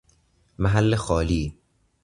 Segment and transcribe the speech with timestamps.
[0.57, 1.53] محل خالی